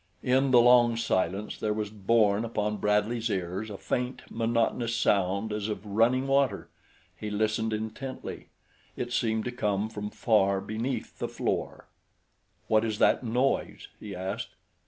[0.23, 5.67] In the long silence there was born upon Bradley's ears a faint, monotonous sound as
[5.67, 6.69] of running water.
[7.15, 8.47] He listened intently.
[8.97, 11.85] It seemed to come from far beneath the floor.
[12.67, 14.55] "What is that noise?" he asked.